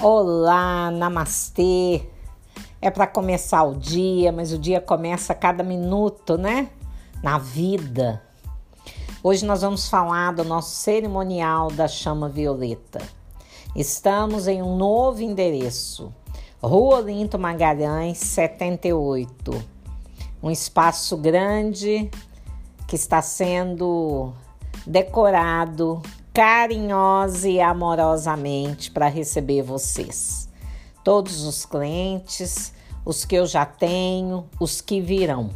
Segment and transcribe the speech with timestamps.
[0.00, 2.02] Olá, namastê.
[2.80, 6.70] É para começar o dia, mas o dia começa a cada minuto, né?
[7.20, 8.22] Na vida.
[9.24, 13.00] Hoje nós vamos falar do nosso cerimonial da chama violeta.
[13.74, 16.14] Estamos em um novo endereço,
[16.62, 19.52] Rua Olinto Magalhães, 78.
[20.40, 22.08] Um espaço grande
[22.86, 24.32] que está sendo
[24.86, 26.00] decorado
[26.38, 30.48] carinhosa e amorosamente para receber vocês.
[31.02, 32.72] Todos os clientes,
[33.04, 35.50] os que eu já tenho, os que virão.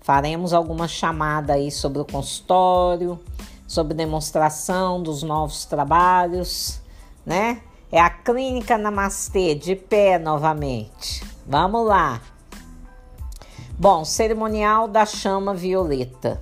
[0.00, 3.16] Faremos alguma chamada aí sobre o consultório,
[3.64, 6.80] sobre demonstração dos novos trabalhos,
[7.24, 7.62] né?
[7.92, 11.24] É a Clínica Namastê de pé novamente.
[11.46, 12.20] Vamos lá.
[13.78, 16.40] Bom, cerimonial da chama violeta.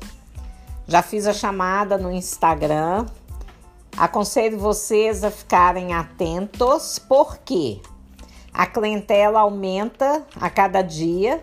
[0.89, 3.07] Já fiz a chamada no Instagram.
[3.97, 7.81] Aconselho vocês a ficarem atentos, porque
[8.55, 11.43] a clientela aumenta a cada dia,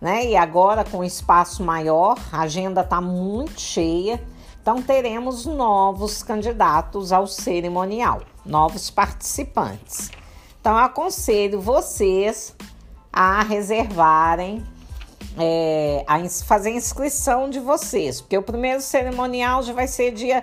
[0.00, 0.26] né?
[0.26, 4.20] E agora com espaço maior, a agenda está muito cheia.
[4.60, 10.10] Então teremos novos candidatos ao cerimonial, novos participantes.
[10.60, 12.56] Então aconselho vocês
[13.12, 14.64] a reservarem
[15.38, 20.40] é, a fazer a inscrição de vocês, porque o primeiro cerimonial já vai ser dia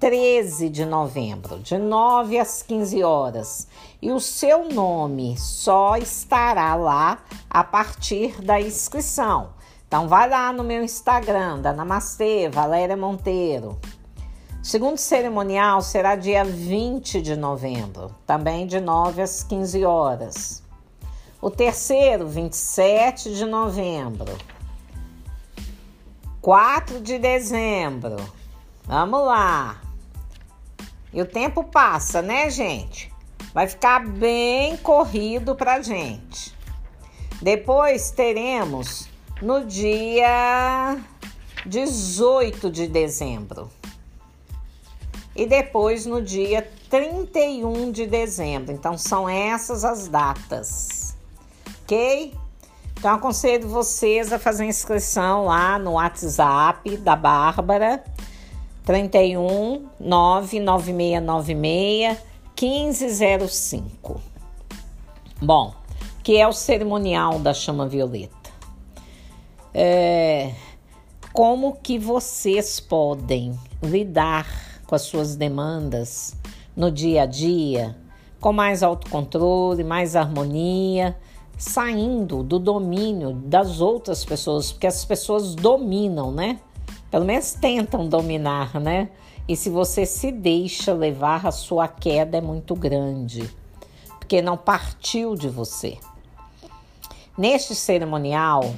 [0.00, 3.68] 13 de novembro, de 9 às 15 horas.
[4.00, 7.18] E o seu nome só estará lá
[7.48, 9.50] a partir da inscrição.
[9.86, 13.78] Então vai lá no meu Instagram, da Namastê, Valéria Monteiro.
[14.60, 20.62] Segundo cerimonial será dia 20 de novembro, também de 9 às 15 horas.
[21.42, 24.38] O terceiro, 27 de novembro.
[26.40, 28.14] 4 de dezembro.
[28.84, 29.82] Vamos lá.
[31.12, 33.12] E o tempo passa, né, gente?
[33.52, 36.56] Vai ficar bem corrido pra gente.
[37.42, 39.08] Depois teremos
[39.42, 40.96] no dia
[41.66, 43.68] 18 de dezembro.
[45.34, 48.72] E depois no dia 31 de dezembro.
[48.72, 51.01] Então são essas as datas
[51.92, 52.32] ok?
[52.98, 58.02] Então aconselho vocês a fazer inscrição lá no WhatsApp da Bárbara
[58.84, 62.16] 31 99696
[62.58, 64.18] 1505.
[65.40, 65.74] Bom,
[66.22, 68.50] que é o cerimonial da chama violeta.
[69.74, 70.54] É,
[71.32, 74.46] como que vocês podem lidar
[74.86, 76.34] com as suas demandas
[76.74, 77.94] no dia a dia
[78.40, 81.14] com mais autocontrole, mais harmonia,
[81.56, 86.60] saindo do domínio das outras pessoas, porque as pessoas dominam, né?
[87.10, 89.10] Pelo menos tentam dominar, né?
[89.46, 93.48] E se você se deixa levar, a sua queda é muito grande,
[94.18, 95.98] porque não partiu de você.
[97.36, 98.74] Neste cerimonial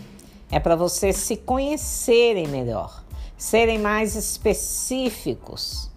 [0.51, 3.05] é para vocês se conhecerem melhor,
[3.37, 5.91] serem mais específicos,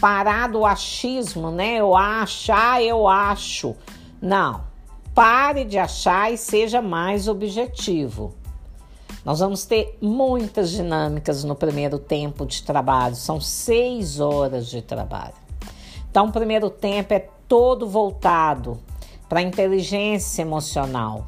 [0.00, 1.76] parar do achismo, né?
[1.76, 3.74] Eu acho, ah, eu acho.
[4.20, 4.73] Não.
[5.14, 8.34] Pare de achar e seja mais objetivo.
[9.24, 15.34] Nós vamos ter muitas dinâmicas no primeiro tempo de trabalho, são seis horas de trabalho.
[16.10, 18.80] Então, o primeiro tempo é todo voltado
[19.28, 21.26] para inteligência emocional,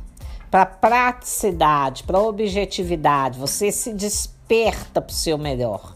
[0.51, 3.39] para praticidade, para objetividade.
[3.39, 5.95] Você se desperta para o seu melhor.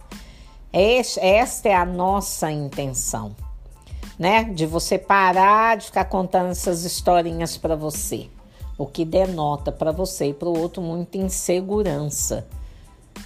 [0.72, 3.34] Esta é a nossa intenção
[4.20, 4.44] né?
[4.44, 8.28] De você parar de ficar contando essas historinhas para você,
[8.76, 12.46] o que denota para você e para o outro muita insegurança,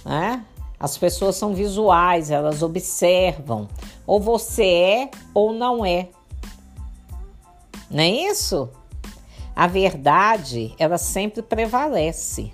[0.05, 0.45] né?
[0.79, 3.67] As pessoas são visuais, elas observam.
[4.07, 6.09] Ou você é ou não é.
[7.89, 8.69] Não é isso?
[9.53, 12.53] A verdade, ela sempre prevalece.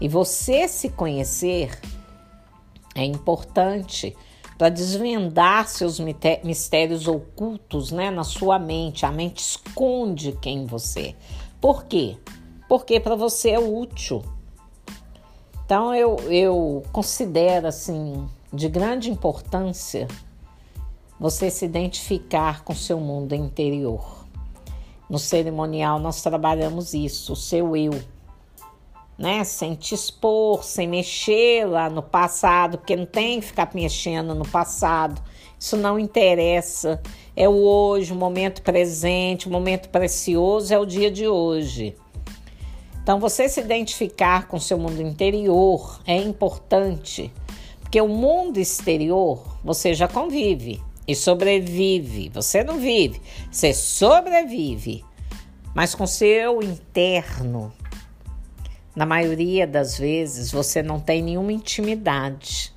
[0.00, 1.78] E você se conhecer
[2.94, 4.16] é importante
[4.62, 9.04] para desvendar seus mistérios ocultos né, na sua mente.
[9.04, 11.14] A mente esconde quem você é.
[11.60, 12.16] Por quê?
[12.68, 14.22] Porque para você é útil.
[15.64, 20.06] Então eu, eu considero assim de grande importância
[21.18, 24.24] você se identificar com seu mundo interior.
[25.10, 28.00] No cerimonial nós trabalhamos isso, o seu eu
[29.18, 29.44] né?
[29.44, 34.46] Sem te expor, sem mexer lá no passado, porque não tem que ficar mexendo no
[34.46, 35.22] passado.
[35.58, 37.00] Isso não interessa.
[37.36, 41.94] É o hoje, o momento presente, o momento precioso é o dia de hoje.
[43.02, 47.32] Então, você se identificar com seu mundo interior é importante,
[47.80, 50.80] porque o mundo exterior você já convive.
[51.06, 52.30] e sobrevive.
[52.32, 53.20] Você não vive,
[53.50, 55.04] você sobrevive.
[55.74, 57.72] Mas com seu interno,
[58.94, 62.72] na maioria das vezes, você não tem nenhuma intimidade.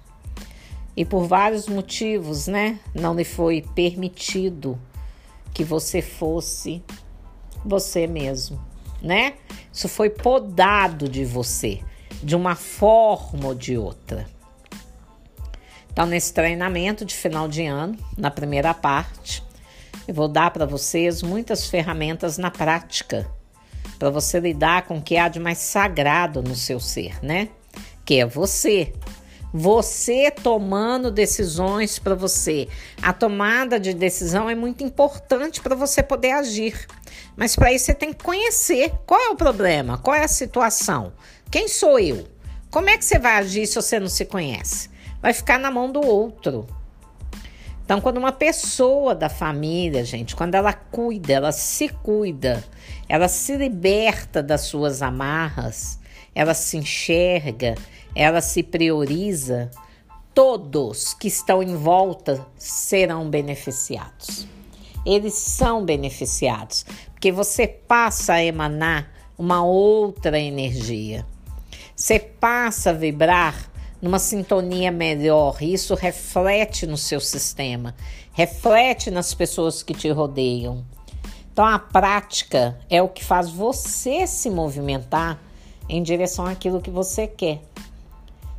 [0.95, 2.79] E por vários motivos, né?
[2.93, 4.79] Não lhe foi permitido
[5.53, 6.81] que você fosse
[7.65, 8.63] você mesmo,
[9.01, 9.33] né?
[9.73, 11.81] Isso foi podado de você,
[12.23, 14.25] de uma forma ou de outra.
[15.91, 19.43] Então, nesse treinamento de final de ano, na primeira parte,
[20.07, 23.29] eu vou dar para vocês muitas ferramentas na prática
[23.97, 27.49] para você lidar com o que há de mais sagrado no seu ser, né?
[28.03, 28.93] Que é você.
[29.53, 32.67] Você tomando decisões para você.
[33.01, 36.85] A tomada de decisão é muito importante para você poder agir.
[37.37, 41.13] Mas para isso você tem que conhecer qual é o problema, qual é a situação,
[41.49, 42.27] quem sou eu.
[42.69, 44.89] Como é que você vai agir se você não se conhece?
[45.21, 46.67] Vai ficar na mão do outro.
[47.85, 52.63] Então, quando uma pessoa da família, gente, quando ela cuida, ela se cuida,
[53.07, 55.99] ela se liberta das suas amarras,
[56.33, 57.75] ela se enxerga,
[58.15, 59.69] ela se prioriza,
[60.33, 64.47] todos que estão em volta serão beneficiados.
[65.05, 71.23] Eles são beneficiados, porque você passa a emanar uma outra energia.
[71.95, 73.74] Você passa a vibrar
[74.05, 75.57] numa sintonia melhor.
[75.63, 77.95] Isso reflete no seu sistema,
[78.33, 80.85] reflete nas pessoas que te rodeiam.
[81.51, 85.41] Então a prática é o que faz você se movimentar
[85.89, 87.63] em direção àquilo que você quer.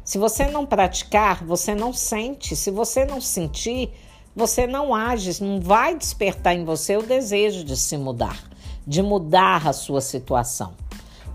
[0.04, 2.56] Se você não praticar, você não sente.
[2.56, 3.92] Se você não sentir,
[4.34, 8.50] você não age, não vai despertar em você o desejo de se mudar,
[8.84, 10.74] de mudar a sua situação,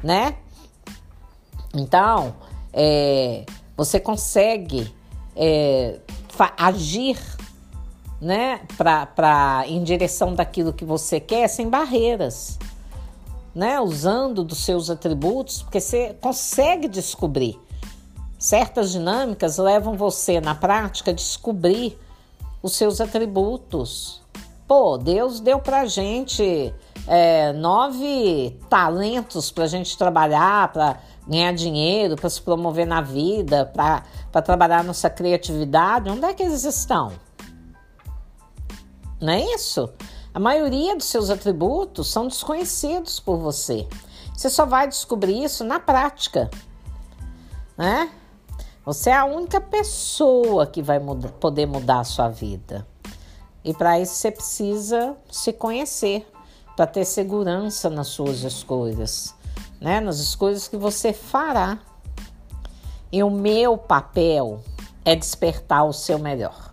[0.03, 0.35] né?
[1.73, 2.35] Então,
[2.73, 3.45] é,
[3.75, 4.93] você consegue
[5.35, 5.99] é,
[6.57, 7.17] agir
[8.19, 12.59] né, pra, pra, em direção daquilo que você quer sem barreiras,
[13.53, 17.59] né, usando dos seus atributos, porque você consegue descobrir.
[18.37, 21.97] Certas dinâmicas levam você na prática a descobrir
[22.61, 24.21] os seus atributos.
[24.67, 26.73] Pô, Deus deu pra gente
[27.07, 34.41] é, nove talentos pra gente trabalhar, pra ganhar dinheiro, para se promover na vida, para
[34.41, 37.11] trabalhar nossa criatividade, onde é que eles estão?
[39.19, 39.89] Não é isso?
[40.33, 43.87] A maioria dos seus atributos são desconhecidos por você.
[44.35, 46.49] Você só vai descobrir isso na prática,
[47.77, 48.09] né?
[48.83, 50.99] Você é a única pessoa que vai
[51.39, 52.87] poder mudar a sua vida.
[53.63, 56.27] E para isso você precisa se conhecer,
[56.75, 59.35] para ter segurança nas suas escolhas
[59.81, 61.79] né, nas coisas que você fará.
[63.11, 64.63] E o meu papel
[65.03, 66.71] é despertar o seu melhor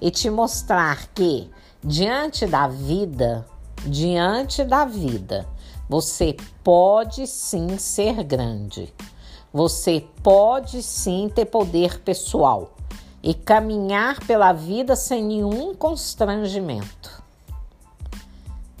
[0.00, 1.50] e te mostrar que
[1.82, 3.46] diante da vida,
[3.84, 5.48] diante da vida,
[5.88, 8.94] você pode sim ser grande.
[9.52, 12.76] Você pode sim ter poder pessoal
[13.22, 17.17] e caminhar pela vida sem nenhum constrangimento.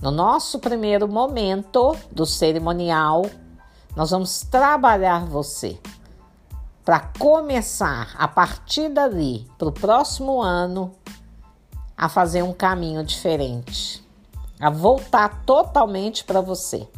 [0.00, 3.26] No nosso primeiro momento do cerimonial,
[3.96, 5.76] nós vamos trabalhar você
[6.84, 10.94] para começar a partir dali para o próximo ano
[11.96, 14.06] a fazer um caminho diferente,
[14.60, 16.88] a voltar totalmente para você,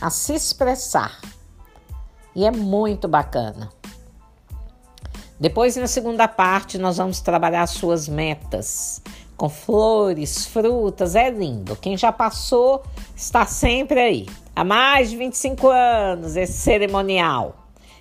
[0.00, 1.20] a se expressar.
[2.34, 3.70] E é muito bacana.
[5.38, 9.02] Depois, na segunda parte, nós vamos trabalhar as suas metas
[9.36, 11.76] com flores, frutas, é lindo.
[11.76, 12.82] Quem já passou
[13.16, 14.26] está sempre aí.
[14.54, 17.56] Há mais de 25 anos esse cerimonial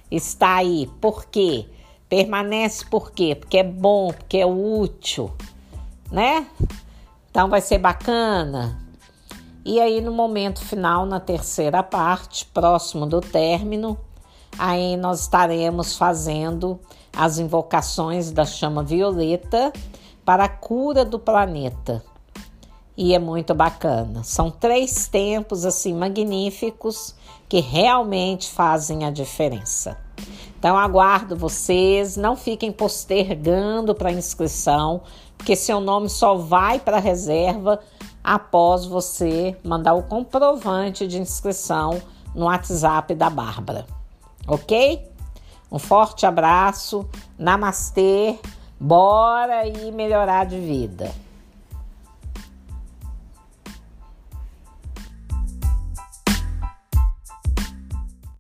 [0.09, 0.89] está aí.
[0.99, 1.65] Por quê?
[2.09, 3.35] Permanece por quê?
[3.35, 5.31] Porque é bom, porque é útil,
[6.11, 6.45] né?
[7.29, 8.77] Então vai ser bacana.
[9.63, 13.97] E aí no momento final, na terceira parte, próximo do término,
[14.57, 16.79] aí nós estaremos fazendo
[17.15, 19.71] as invocações da chama violeta
[20.25, 22.03] para a cura do planeta.
[22.95, 24.23] E é muito bacana.
[24.23, 27.15] São três tempos assim magníficos
[27.47, 29.97] que realmente fazem a diferença.
[30.59, 35.01] Então aguardo vocês, não fiquem postergando para inscrição,
[35.37, 37.79] porque seu nome só vai para reserva
[38.23, 41.99] após você mandar o comprovante de inscrição
[42.35, 43.87] no WhatsApp da Bárbara.
[44.47, 45.03] OK?
[45.71, 47.07] Um forte abraço.
[47.37, 48.37] Namastê.
[48.83, 51.11] Bora aí melhorar de vida.